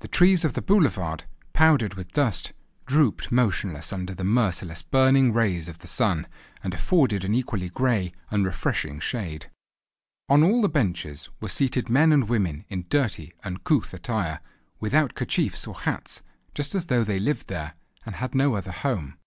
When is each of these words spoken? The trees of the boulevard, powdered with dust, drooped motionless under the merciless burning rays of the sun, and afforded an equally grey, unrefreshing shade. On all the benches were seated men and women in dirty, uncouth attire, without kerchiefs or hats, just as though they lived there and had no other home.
The 0.00 0.08
trees 0.08 0.46
of 0.46 0.54
the 0.54 0.62
boulevard, 0.62 1.24
powdered 1.52 1.92
with 1.92 2.12
dust, 2.14 2.54
drooped 2.86 3.30
motionless 3.30 3.92
under 3.92 4.14
the 4.14 4.24
merciless 4.24 4.80
burning 4.80 5.30
rays 5.34 5.68
of 5.68 5.80
the 5.80 5.86
sun, 5.86 6.26
and 6.64 6.72
afforded 6.72 7.22
an 7.22 7.34
equally 7.34 7.68
grey, 7.68 8.12
unrefreshing 8.30 8.98
shade. 8.98 9.50
On 10.30 10.42
all 10.42 10.62
the 10.62 10.70
benches 10.70 11.28
were 11.38 11.50
seated 11.50 11.90
men 11.90 12.12
and 12.14 12.30
women 12.30 12.64
in 12.70 12.86
dirty, 12.88 13.34
uncouth 13.44 13.92
attire, 13.92 14.40
without 14.80 15.14
kerchiefs 15.14 15.66
or 15.66 15.80
hats, 15.80 16.22
just 16.54 16.74
as 16.74 16.86
though 16.86 17.04
they 17.04 17.20
lived 17.20 17.48
there 17.48 17.74
and 18.06 18.14
had 18.14 18.34
no 18.34 18.54
other 18.54 18.72
home. 18.72 19.18